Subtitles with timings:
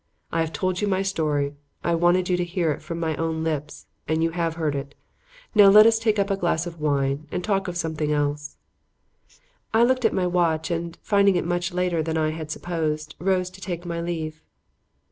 [0.31, 1.53] I have told you my story;
[1.83, 4.95] I wanted you to hear it from my own lips, and you have heard it.
[5.53, 8.57] Now let us take a glass of wine and talk of something else."
[9.75, 13.51] I looked at my watch and, finding it much later than I had supposed, rose
[13.51, 14.41] to take my leave.